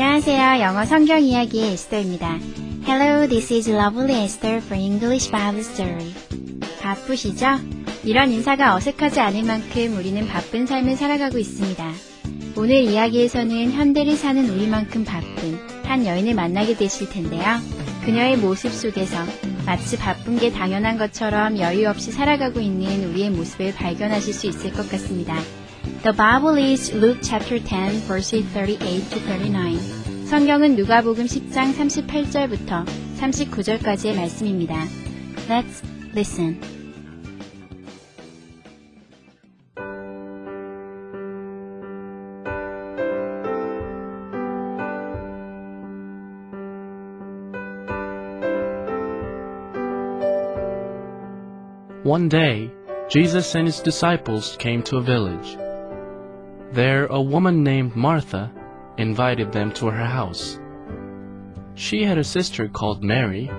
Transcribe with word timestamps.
안녕하세요. 0.00 0.62
영어 0.62 0.84
성경 0.84 1.20
이야기의 1.20 1.72
에스더입니다. 1.72 2.38
Hello, 2.86 3.26
this 3.26 3.52
is 3.52 3.68
Lovely 3.68 4.22
Esther 4.26 4.58
for 4.58 4.80
English 4.80 5.28
Bible 5.28 5.58
Story. 5.58 6.14
바쁘시죠? 6.80 7.46
이런 8.04 8.30
인사가 8.30 8.76
어색하지 8.76 9.18
않을 9.18 9.42
만큼 9.42 9.96
우리는 9.96 10.24
바쁜 10.28 10.66
삶을 10.66 10.94
살아가고 10.94 11.38
있습니다. 11.38 11.92
오늘 12.56 12.76
이야기에서는 12.76 13.72
현대를 13.72 14.14
사는 14.14 14.48
우리만큼 14.48 15.04
바쁜 15.04 15.58
한 15.82 16.06
여인을 16.06 16.32
만나게 16.32 16.76
되실 16.76 17.10
텐데요. 17.10 17.42
그녀의 18.04 18.36
모습 18.36 18.70
속에서 18.70 19.16
마치 19.66 19.98
바쁜 19.98 20.38
게 20.38 20.52
당연한 20.52 20.96
것처럼 20.96 21.58
여유 21.58 21.88
없이 21.88 22.12
살아가고 22.12 22.60
있는 22.60 23.10
우리의 23.10 23.30
모습을 23.30 23.74
발견하실 23.74 24.32
수 24.32 24.46
있을 24.46 24.72
것 24.72 24.88
같습니다. 24.88 25.36
The 26.03 26.13
Bible 26.13 26.57
is 26.57 26.93
Luke 26.93 27.19
chapter 27.21 27.59
10 27.59 28.07
verses 28.07 28.45
38 28.53 29.09
to 29.11 29.19
39. 29.19 30.25
성경은 30.25 30.75
누가복음 30.75 31.25
10장 31.25 31.73
38절부터 31.73 32.85
39절까지의 33.19 34.15
말씀입니다. 34.15 34.75
Let's 35.47 35.83
listen. 36.13 36.59
One 52.03 52.27
day, 52.27 52.69
Jesus 53.09 53.55
and 53.55 53.65
his 53.65 53.79
disciples 53.79 54.57
came 54.57 54.83
to 54.83 54.97
a 54.97 55.01
village. 55.01 55.57
there, 56.72 57.06
a 57.06 57.20
woman 57.20 57.64
named 57.64 57.96
Martha 57.96 58.52
invited 58.98 59.52
them 59.52 59.72
to 59.72 59.86
her 59.86 60.04
house. 60.04 60.58
She 61.74 62.04
had 62.04 62.18
a 62.18 62.24
sister 62.24 62.68
called 62.68 63.02
Mary. 63.02 63.50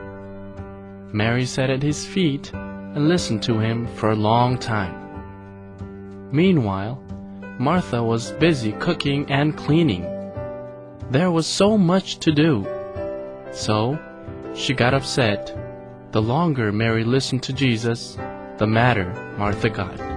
Mary 1.11 1.45
sat 1.45 1.69
at 1.69 1.81
his 1.81 2.05
feet 2.05 2.51
and 2.53 3.07
listened 3.07 3.41
to 3.43 3.59
him 3.59 3.88
for 3.95 4.11
a 4.11 4.16
long 4.16 4.57
time. 4.57 4.95
Meanwhile, 6.31 7.01
Martha 7.57 8.03
was 8.03 8.31
busy 8.33 8.73
cooking 8.73 9.29
and 9.31 9.57
cleaning. 9.57 10.03
There 11.09 11.31
was 11.31 11.47
so 11.47 11.77
much 11.77 12.19
to 12.19 12.31
do. 12.31 12.67
So, 13.51 13.97
she 14.53 14.73
got 14.73 14.94
upset. 14.94 15.55
The 16.11 16.21
longer 16.21 16.71
Mary 16.71 17.03
listened 17.03 17.44
to 17.44 17.53
Jesus, 17.53 18.17
the 18.57 18.67
madder 18.67 19.13
Martha 19.38 19.69
got. 19.69 20.08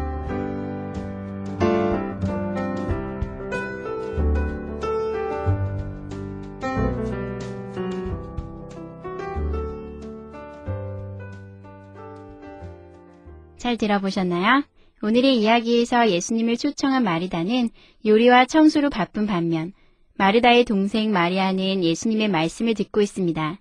잘 13.62 13.77
들어보셨나요? 13.77 14.64
오늘의 15.02 15.39
이야기에서 15.39 16.11
예수님을 16.11 16.56
초청한 16.56 17.05
마리다는 17.05 17.70
요리와 18.05 18.46
청소로 18.46 18.90
바쁜 18.90 19.24
반면 19.28 19.73
마르다의 20.14 20.64
동생 20.64 21.12
마리아는 21.12 21.84
예수님의 21.84 22.27
말씀을 22.27 22.74
듣고 22.74 23.02
있습니다. 23.02 23.61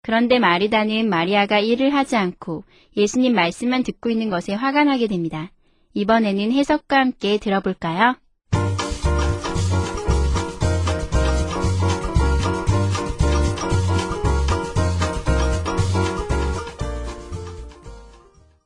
그런데 0.00 0.38
마리다는 0.38 1.08
마리아가 1.08 1.58
일을 1.58 1.92
하지 1.92 2.14
않고 2.14 2.62
예수님 2.96 3.34
말씀만 3.34 3.82
듣고 3.82 4.10
있는 4.10 4.30
것에 4.30 4.54
화가 4.54 4.84
나게 4.84 5.08
됩니다. 5.08 5.50
이번에는 5.94 6.52
해석과 6.52 6.98
함께 6.98 7.38
들어볼까요? 7.38 8.14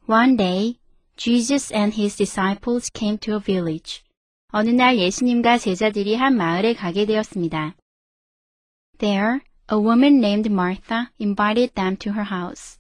One 0.09 0.37
day, 0.37 0.79
Jesus 1.17 1.73
and 1.73 1.93
his 1.93 2.17
disciples 2.17 2.91
came 2.91 3.19
to 3.19 3.35
a 3.35 3.41
village. 3.41 4.05
어느 4.53 4.71
날 4.71 4.99
예수님과 4.99 5.59
제자들이 5.59 6.15
한 6.15 6.37
마을에 6.37 6.75
가게 6.75 7.07
되었습니다. 7.07 7.75
There, 8.99 9.41
a 9.73 9.77
woman 9.77 10.19
named 10.19 10.49
Martha 10.49 11.09
invited 11.21 11.75
them 11.75 11.97
to 11.97 12.13
her 12.13 12.25
house. 12.25 12.79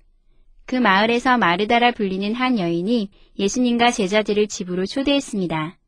그 0.67 0.77
마을에서 0.77 1.37
마르다라 1.37 1.91
불리는 1.93 2.33
한 2.33 2.61
여인이 2.61 3.11
예수님과 3.37 3.91
제자들을 3.91 4.47
집으로 4.47 4.87
초대했습니다. 4.87 5.79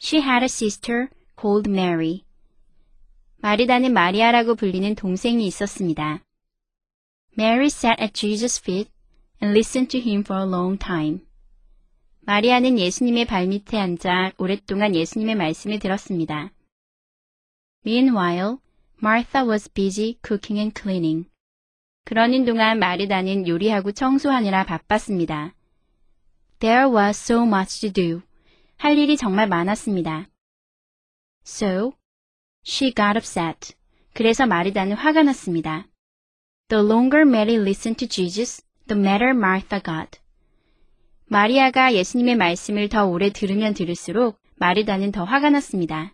She 0.00 0.22
had 0.22 0.42
a 0.42 0.46
sister 0.46 1.08
called 1.38 1.68
Mary. 1.68 2.24
마르다는 3.42 3.92
마리아라고 3.92 4.54
불리는 4.54 4.94
동생이 4.94 5.46
있었습니다. 5.48 6.24
Mary 7.38 7.66
sat 7.66 8.00
at 8.00 8.14
Jesus' 8.14 8.58
feet 8.58 8.90
and 9.42 9.52
listened 9.52 9.90
to 9.90 9.98
him 9.98 10.22
for 10.22 10.40
a 10.40 10.48
long 10.48 10.78
time. 10.78 11.26
마리아는 12.20 12.78
예수님의 12.78 13.24
발밑에 13.26 13.76
앉아 13.76 14.32
오랫동안 14.38 14.94
예수님의 14.94 15.34
말씀을 15.34 15.80
들었습니다. 15.80 16.52
Meanwhile, 17.84 18.58
Martha 19.02 19.44
was 19.44 19.68
busy 19.68 20.18
cooking 20.24 20.60
and 20.60 20.80
cleaning. 20.80 21.28
그러는 22.04 22.44
동안 22.44 22.78
마르다는 22.78 23.48
요리하고 23.48 23.90
청소하느라 23.90 24.64
바빴습니다. 24.64 25.54
There 26.60 26.86
was 26.86 27.18
so 27.18 27.44
much 27.44 27.80
to 27.80 27.92
do. 27.92 28.22
할 28.76 28.96
일이 28.96 29.16
정말 29.16 29.48
많았습니다. 29.48 30.28
So, 31.44 31.94
she 32.64 32.94
got 32.94 33.16
upset. 33.16 33.74
그래서 34.14 34.46
마르다는 34.46 34.94
화가 34.94 35.24
났습니다. 35.24 35.88
The 36.68 36.84
longer 36.84 37.22
Mary 37.26 37.56
listened 37.56 37.98
to 37.98 38.08
Jesus, 38.08 38.62
the 38.86 38.98
madder 38.98 39.30
Martha 39.30 39.80
got. 39.82 40.20
마리아가 41.26 41.94
예수님의 41.94 42.36
말씀을 42.36 42.88
더 42.88 43.06
오래 43.06 43.30
들으면 43.30 43.74
들을수록 43.74 44.38
마르다는 44.56 45.12
더 45.12 45.24
화가 45.24 45.50
났습니다. 45.50 46.12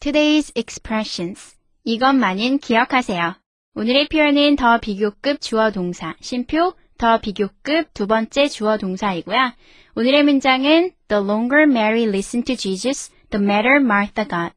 Today's 0.00 0.50
expressions. 0.56 1.56
이것만은 1.84 2.58
기억하세요. 2.58 3.34
오늘의 3.74 4.08
표현은 4.08 4.56
더 4.56 4.80
비교급 4.80 5.40
주어 5.40 5.70
동사, 5.70 6.16
쉼표, 6.20 6.74
더 7.00 7.18
비교급 7.18 7.94
두 7.94 8.06
번째 8.06 8.46
주어 8.48 8.76
동사이고요. 8.76 9.54
오늘의 9.96 10.22
문장은 10.22 10.90
The 11.08 11.24
longer 11.24 11.62
Mary 11.62 12.02
listened 12.02 12.44
to 12.44 12.54
Jesus, 12.54 13.10
the 13.30 13.42
madder 13.42 13.76
Martha 13.76 14.28
got. 14.28 14.52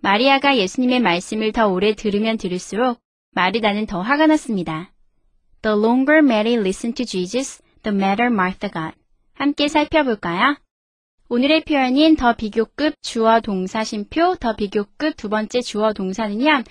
마리아가 0.00 0.56
예수님의 0.56 1.00
말씀을 1.00 1.52
더 1.52 1.68
오래 1.68 1.94
들으면 1.94 2.38
들을수록 2.38 2.98
마르다는 3.32 3.84
더 3.84 4.00
화가 4.00 4.28
났습니다. 4.28 4.94
The 5.60 5.76
longer 5.76 6.20
Mary 6.24 6.54
listened 6.54 6.94
to 6.96 7.04
Jesus, 7.04 7.62
the 7.82 7.94
madder 7.94 8.32
Martha 8.32 8.70
got. 8.72 8.96
함께 9.34 9.68
살펴볼까요? 9.68 10.56
오늘의 11.28 11.64
표현인 11.64 12.16
더 12.16 12.34
비교급 12.34 12.94
주어 13.02 13.40
동사 13.40 13.84
쉼표, 13.84 14.36
더 14.36 14.56
비교급 14.56 15.18
두 15.18 15.28
번째 15.28 15.60
주어 15.60 15.92
동사는요. 15.92 16.64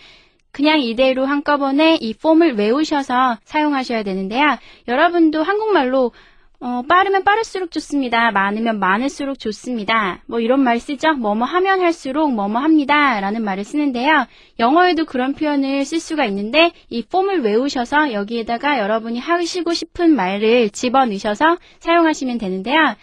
그냥 0.57 0.81
이대로 0.81 1.23
한꺼번에 1.23 1.97
이 2.01 2.15
폼을 2.15 2.55
외우셔서 2.55 3.37
사용하셔야 3.43 4.01
되는데요. 4.01 4.57
여러분도 4.87 5.43
한국말로 5.43 6.13
어, 6.59 6.81
빠르면 6.89 7.23
빠를수록 7.23 7.69
좋습니다. 7.69 8.31
많으면 8.31 8.79
많을수록 8.79 9.37
좋습니다. 9.37 10.23
뭐 10.25 10.39
이런 10.39 10.61
말 10.61 10.79
쓰죠? 10.79 11.13
뭐뭐 11.13 11.43
하면 11.43 11.81
할수록 11.81 12.33
뭐뭐 12.33 12.57
합니다. 12.57 13.19
라는 13.19 13.43
말을 13.43 13.63
쓰는데요. 13.63 14.25
영어에도 14.57 15.05
그런 15.05 15.35
표현을 15.35 15.85
쓸 15.85 15.99
수가 15.99 16.25
있는데 16.25 16.71
이 16.89 17.03
폼을 17.03 17.43
외우셔서 17.43 18.13
여기에다가 18.13 18.79
여러분이 18.79 19.19
하시고 19.19 19.75
싶은 19.75 20.15
말을 20.15 20.71
집어넣으셔서 20.71 21.59
사용하시면 21.81 22.39
되는데요. 22.39 22.95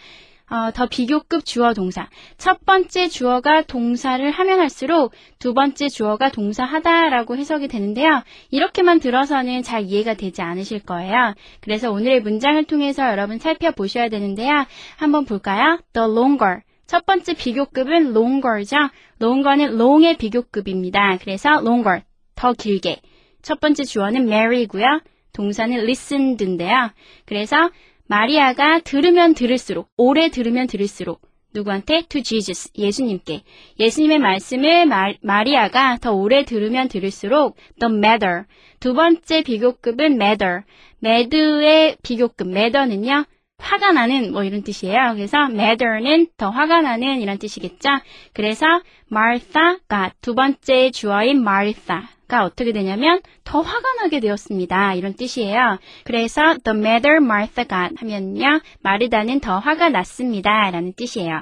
어, 0.49 0.71
더 0.71 0.85
비교급 0.87 1.43
주어 1.43 1.73
동사. 1.73 2.07
첫 2.37 2.65
번째 2.65 3.07
주어가 3.07 3.63
동사를 3.63 4.29
하면 4.29 4.59
할수록 4.59 5.11
두 5.39 5.53
번째 5.53 5.87
주어가 5.87 6.29
동사하다라고 6.29 7.35
해석이 7.35 7.67
되는데요. 7.67 8.23
이렇게만 8.51 8.99
들어서는 8.99 9.63
잘 9.63 9.83
이해가 9.85 10.13
되지 10.13 10.41
않으실 10.41 10.79
거예요. 10.83 11.33
그래서 11.61 11.91
오늘의 11.91 12.21
문장을 12.21 12.63
통해서 12.65 13.09
여러분 13.09 13.39
살펴보셔야 13.39 14.09
되는데요. 14.09 14.65
한번 14.97 15.25
볼까요? 15.25 15.79
The 15.93 16.07
longer. 16.09 16.61
첫 16.87 17.05
번째 17.05 17.33
비교급은 17.33 18.11
longer죠. 18.15 18.75
longer는 19.19 19.73
long의 19.73 20.17
비교급입니다. 20.17 21.17
그래서 21.17 21.49
longer, 21.61 22.03
더 22.35 22.53
길게. 22.53 23.01
첫 23.41 23.59
번째 23.59 23.83
주어는 23.83 24.27
Mary고요. 24.27 25.01
동사는 25.33 25.75
listened인데요. 25.77 26.91
그래서 27.25 27.69
마리아가 28.07 28.79
들으면 28.79 29.33
들을수록, 29.33 29.89
오래 29.97 30.29
들으면 30.29 30.67
들을수록 30.67 31.21
누구한테? 31.55 32.01
To 32.09 32.21
Jesus, 32.21 32.69
예수님께. 32.77 33.41
예수님의 33.79 34.19
말씀을 34.19 34.85
마, 34.85 35.13
마리아가 35.21 35.97
더 35.97 36.13
오래 36.13 36.43
들으면 36.43 36.89
들을수록 36.89 37.55
the 37.79 37.95
matter. 37.95 38.43
두 38.79 38.93
번째 38.93 39.41
비교급은 39.41 40.21
matter. 40.21 40.61
매드의 40.99 41.97
비교급, 42.03 42.49
matter는요. 42.49 43.25
화가 43.57 43.93
나는 43.93 44.33
뭐 44.33 44.43
이런 44.43 44.63
뜻이에요. 44.63 45.13
그래서 45.15 45.37
matter는 45.49 46.27
더 46.35 46.49
화가 46.49 46.81
나는 46.81 47.21
이런 47.21 47.37
뜻이겠죠. 47.37 47.89
그래서 48.33 48.65
Martha가 49.11 50.11
두 50.21 50.35
번째 50.35 50.91
주어인 50.91 51.37
Martha 51.37 52.01
가 52.27 52.43
어떻게 52.43 52.71
되냐면 52.71 53.21
더 53.43 53.61
화가 53.61 53.93
나게 54.01 54.19
되었습니다. 54.19 54.95
이런 54.95 55.13
뜻이에요. 55.13 55.77
그래서 56.03 56.41
the 56.63 56.77
matter 56.77 57.17
Martha 57.17 57.67
got 57.67 57.95
하면요. 57.97 58.61
마르다는 58.81 59.39
더 59.39 59.59
화가 59.59 59.89
났습니다. 59.89 60.71
라는 60.71 60.93
뜻이에요. 60.93 61.41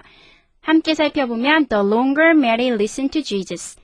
함께 0.62 0.94
살펴보면 0.94 1.68
the 1.68 1.84
longer 1.84 2.32
Mary 2.32 2.68
listened 2.68 3.12
to 3.12 3.24
Jesus. 3.24 3.80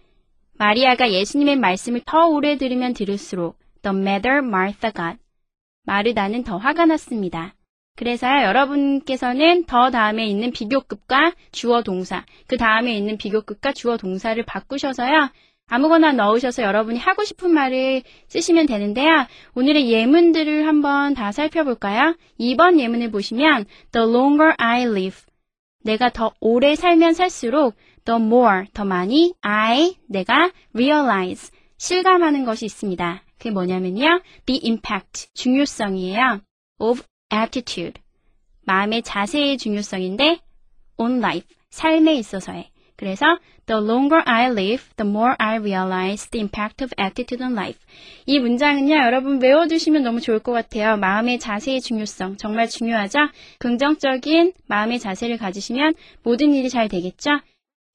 마리아가 0.57 1.11
예수님의 1.11 1.55
말씀을 1.57 2.01
더 2.05 2.27
오래 2.27 2.57
들으면 2.57 2.93
들을수록 2.93 3.57
the 3.81 3.97
matter 3.97 4.39
Martha 4.39 4.91
got. 4.93 5.17
마르다는 5.85 6.43
더 6.43 6.57
화가 6.57 6.85
났습니다. 6.85 7.55
그래서요, 7.95 8.43
여러분께서는 8.43 9.65
더 9.65 9.91
다음에 9.91 10.25
있는 10.25 10.51
비교급과 10.51 11.33
주어 11.51 11.81
동사, 11.81 12.23
그 12.47 12.55
다음에 12.55 12.93
있는 12.95 13.17
비교급과 13.17 13.73
주어 13.73 13.97
동사를 13.97 14.41
바꾸셔서요, 14.45 15.29
아무거나 15.69 16.11
넣으셔서 16.11 16.63
여러분이 16.63 16.99
하고 16.99 17.23
싶은 17.23 17.51
말을 17.51 18.01
쓰시면 18.27 18.65
되는데요. 18.65 19.27
오늘의 19.55 19.91
예문들을 19.91 20.67
한번 20.67 21.13
다 21.13 21.31
살펴볼까요? 21.31 22.15
2번 22.39 22.79
예문을 22.79 23.11
보시면 23.11 23.65
The 23.91 24.07
longer 24.09 24.55
I 24.57 24.81
live. 24.83 25.21
내가 25.83 26.09
더 26.09 26.33
오래 26.41 26.75
살면 26.75 27.13
살수록 27.13 27.75
the 28.05 28.19
more, 28.19 28.65
더 28.73 28.83
많이 28.83 29.33
I, 29.41 29.95
내가 30.07 30.51
realize, 30.73 31.51
실감하는 31.77 32.43
것이 32.43 32.65
있습니다. 32.65 33.23
그게 33.37 33.51
뭐냐면요. 33.51 34.21
the 34.45 34.61
impact, 34.65 35.33
중요성이에요. 35.33 36.41
of 36.79 37.01
attitude, 37.31 38.01
마음의 38.65 39.03
자세의 39.03 39.57
중요성인데 39.57 40.39
on 40.97 41.19
life, 41.19 41.47
삶에 41.69 42.15
있어서의. 42.15 42.69
그래서 42.99 43.25
the 43.65 43.81
longer 43.81 44.21
I 44.25 44.51
live, 44.51 44.83
the 44.97 45.09
more 45.09 45.33
I 45.39 45.55
realize 45.55 46.29
the 46.31 46.41
impact 46.41 46.83
of 46.83 46.91
attitude 46.99 47.41
on 47.41 47.53
life. 47.53 47.79
이 48.25 48.39
문장은요, 48.39 48.93
여러분 48.93 49.41
외워두시면 49.41 50.03
너무 50.03 50.19
좋을 50.19 50.39
것 50.39 50.51
같아요. 50.51 50.97
마음의 50.97 51.39
자세의 51.39 51.79
중요성 51.79 52.35
정말 52.35 52.67
중요하죠. 52.67 53.19
긍정적인 53.59 54.51
마음의 54.67 54.99
자세를 54.99 55.37
가지시면 55.37 55.93
모든 56.23 56.53
일이 56.53 56.69
잘 56.69 56.89
되겠죠. 56.89 57.39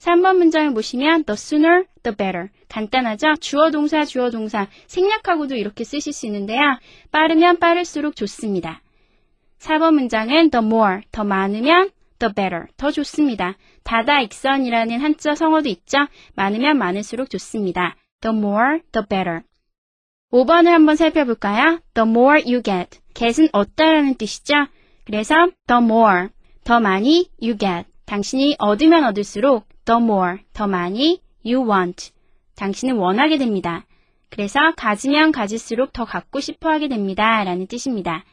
3번 0.00 0.38
문장을 0.38 0.72
보시면 0.72 1.24
the 1.24 1.34
sooner 1.34 1.84
the 2.02 2.16
better. 2.16 2.48
간단하죠? 2.70 3.34
주어 3.40 3.70
동사 3.70 4.06
주어 4.06 4.30
동사 4.30 4.68
생략하고도 4.86 5.54
이렇게 5.54 5.84
쓰실 5.84 6.14
수 6.14 6.24
있는데요. 6.24 6.78
빠르면 7.12 7.58
빠를수록 7.58 8.16
좋습니다. 8.16 8.80
4번 9.58 9.92
문장은 9.92 10.48
the 10.48 10.64
more, 10.64 11.02
더 11.12 11.24
많으면 11.24 11.90
the 12.19 12.32
better, 12.34 12.66
더 12.76 12.90
좋습니다. 12.90 13.56
다다익선이라는 13.84 15.00
한자 15.00 15.34
성어도 15.34 15.69
있죠? 15.69 15.99
많으면 16.34 16.78
많을수록 16.78 17.31
좋습니다. 17.31 17.96
the 18.20 18.37
more, 18.37 18.81
the 18.93 19.06
better. 19.08 19.40
5번을 20.32 20.69
한번 20.70 20.96
살펴볼까요? 20.96 21.81
the 21.94 22.08
more 22.08 22.43
you 22.44 22.62
get. 22.62 22.99
get은 23.14 23.49
얻다라는 23.52 24.16
뜻이죠? 24.16 24.55
그래서 25.05 25.34
the 25.66 25.82
more, 25.82 26.28
더 26.64 26.81
많이 26.81 27.31
you 27.40 27.56
get. 27.56 27.88
당신이 28.06 28.56
얻으면 28.58 29.05
얻을수록 29.05 29.69
the 29.84 30.02
more, 30.02 30.38
더 30.52 30.67
많이 30.67 31.20
you 31.44 31.69
want. 31.70 32.12
당신은 32.56 32.96
원하게 32.96 33.38
됩니다. 33.38 33.84
그래서 34.31 34.58
가지면 34.76 35.31
가질수록 35.31 35.93
더 35.93 36.05
갖고 36.05 36.40
싶어 36.40 36.70
하게 36.70 36.88
됩니다. 36.88 37.44
라는 37.44 37.67
뜻입니다. 37.67 38.25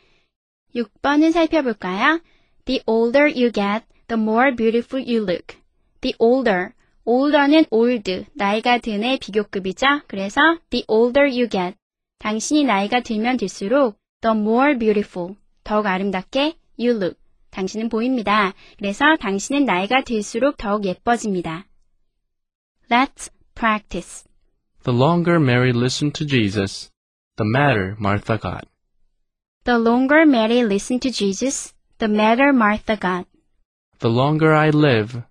6번을 0.75 1.31
살펴볼까요? 1.31 2.19
The 2.64 2.82
older 2.86 3.26
you 3.26 3.52
get, 3.52 3.84
the 4.08 4.20
more 4.20 4.54
beautiful 4.54 5.00
you 5.00 5.24
look. 5.24 5.56
The 6.00 6.14
older. 6.18 6.72
older는 7.04 7.66
old, 7.70 8.26
나이가 8.34 8.78
든의 8.78 9.18
비교급이죠. 9.18 10.02
그래서 10.08 10.40
the 10.70 10.84
older 10.88 11.28
you 11.28 11.48
get. 11.48 11.76
당신이 12.18 12.64
나이가 12.64 13.00
들면 13.00 13.36
들수록 13.36 13.96
the 14.20 14.36
more 14.36 14.76
beautiful, 14.76 15.36
더욱 15.62 15.86
아름답게 15.86 16.56
you 16.78 16.96
look. 16.96 17.16
당신은 17.50 17.88
보입니다. 17.88 18.54
그래서 18.76 19.16
당신은 19.20 19.64
나이가 19.64 20.02
들수록 20.02 20.56
더욱 20.56 20.84
예뻐집니다. 20.84 21.66
Let's 22.90 23.30
practice. 23.54 24.24
The 24.82 24.96
longer 24.96 25.40
Mary 25.40 25.70
listened 25.70 26.12
to 26.18 26.26
Jesus, 26.26 26.90
the 27.36 27.48
madder 27.48 27.96
Martha 27.98 28.38
got. 28.38 28.68
The 29.64 29.78
longer 29.78 30.22
Mary 30.22 30.60
listened 30.60 31.02
to 31.02 31.10
Jesus, 31.10 31.72
the 32.01 32.07
madder 32.07 32.51
Martha 32.51 32.97
got. 32.97 33.27
The 33.99 34.09
longer 34.09 34.55
I 34.55 34.71
live, 34.71 35.21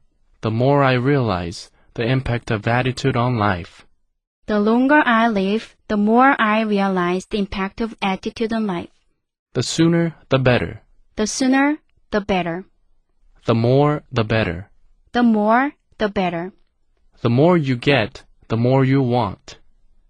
the 0.40 0.52
more 0.52 0.84
I 0.84 0.93
realize 0.93 1.69
the 1.94 2.05
impact 2.05 2.52
of 2.52 2.69
attitude 2.69 3.17
on 3.17 3.38
life. 3.38 3.84
The 4.46 4.61
longer 4.61 5.02
I 5.05 5.26
live, 5.26 5.75
the 5.88 5.96
more 5.96 6.40
I 6.40 6.61
realize 6.61 7.26
the 7.26 7.38
impact 7.38 7.81
of 7.81 7.96
attitude 8.00 8.52
on 8.52 8.69
life. 8.69 8.94
The 9.52 9.64
sooner, 9.64 10.14
the 10.28 10.38
better. 10.38 10.82
The 11.17 11.26
sooner, 11.26 11.78
the 12.12 12.20
better. 12.20 12.64
The 13.46 13.56
more, 13.56 14.05
the 14.12 14.22
better. 14.22 14.70
The 15.11 15.25
more, 15.25 15.72
the 15.99 16.08
better. 16.08 16.52
The 17.20 17.31
more 17.31 17.56
you 17.56 17.75
get, 17.75 18.22
the 18.46 18.56
more 18.56 18.84
you 18.84 19.02
want. 19.02 19.58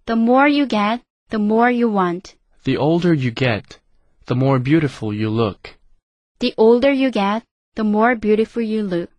The 0.05 0.15
more 0.15 0.47
you 0.47 0.67
get, 0.67 1.01
the 1.31 1.39
more 1.39 1.71
you 1.71 1.89
want. 1.89 2.35
The 2.65 2.77
older 2.77 3.15
you 3.15 3.31
get, 3.31 3.79
the 4.27 4.35
more 4.35 4.59
beautiful 4.59 5.11
you 5.11 5.31
look. 5.31 5.80
The 6.41 6.55
older 6.57 6.91
you 6.91 7.11
get, 7.11 7.43
the 7.75 7.83
more 7.83 8.15
beautiful 8.15 8.63
you 8.63 8.81
look. 8.81 9.09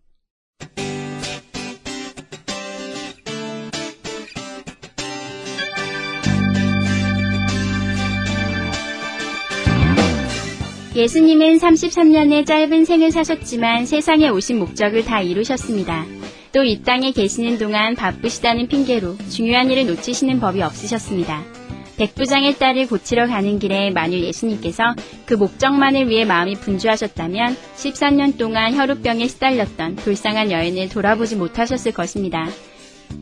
예수님은 10.93 11.59
33년의 11.59 12.45
짧은 12.45 12.83
생을 12.83 13.11
사셨지만 13.11 13.85
세상에 13.85 14.27
오신 14.27 14.59
목적을 14.59 15.05
다 15.05 15.21
이루셨습니다. 15.21 16.05
또 16.51 16.63
이 16.65 16.83
땅에 16.83 17.11
계시는 17.11 17.57
동안 17.57 17.95
바쁘시다는 17.95 18.67
핑계로 18.67 19.17
중요한 19.29 19.71
일을 19.71 19.87
놓치시는 19.87 20.41
법이 20.41 20.61
없으셨습니다. 20.61 21.62
백부장의 21.97 22.57
딸을 22.57 22.87
고치러 22.87 23.27
가는 23.27 23.59
길에 23.59 23.91
만일 23.91 24.23
예수님께서 24.23 24.95
그 25.25 25.35
목적만을 25.35 26.09
위해 26.09 26.25
마음이 26.25 26.55
분주하셨다면 26.55 27.55
13년 27.75 28.37
동안 28.37 28.75
혈우병에 28.75 29.27
시달렸던 29.27 29.97
불쌍한 29.97 30.51
여인을 30.51 30.89
돌아보지 30.89 31.35
못하셨을 31.35 31.91
것입니다. 31.91 32.47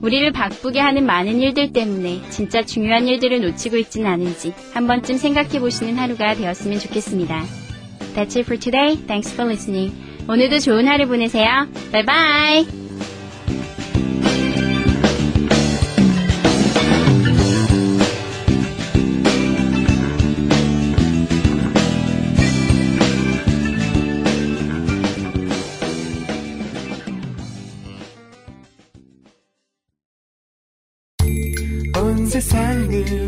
우리를 0.01 0.31
바쁘게 0.31 0.79
하는 0.79 1.05
많은 1.05 1.41
일들 1.41 1.73
때문에 1.73 2.21
진짜 2.29 2.63
중요한 2.63 3.07
일들을 3.07 3.41
놓치고 3.41 3.77
있지는 3.77 4.07
않은지 4.09 4.53
한 4.73 4.87
번쯤 4.87 5.17
생각해 5.17 5.59
보시는 5.59 5.97
하루가 5.97 6.33
되었으면 6.33 6.79
좋겠습니다. 6.79 7.43
That's 8.15 8.37
it 8.37 8.41
for 8.41 8.57
today. 8.57 8.95
Thanks 9.05 9.33
for 9.33 9.49
listening. 9.49 9.93
오늘도 10.27 10.59
좋은 10.59 10.87
하루 10.87 11.07
보내세요. 11.07 11.67
Bye 11.91 12.05
bye! 12.05 12.80
온세 32.41 33.20